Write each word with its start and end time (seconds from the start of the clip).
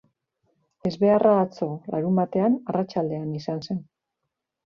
Ezbeharra 0.89 1.33
atzo, 1.41 1.67
larunbatean, 1.95 2.57
arratsaldean 2.73 3.37
izan 3.41 3.63
zen. 3.67 3.85